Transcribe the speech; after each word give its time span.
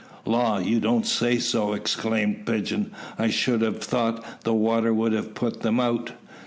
"Law, 0.25 0.57
you 0.57 0.79
don't 0.79 1.05
say 1.05 1.37
so!" 1.37 1.73
exclaimed 1.73 2.43
Pigeon. 2.47 2.91
"I 3.19 3.29
should 3.29 3.61
have 3.61 3.83
thought 3.83 4.41
the 4.43 4.51
water 4.51 4.91
would 4.95 5.13
have 5.13 5.35
put 5.35 5.61
them 5.61 5.79
out." 5.79 6.13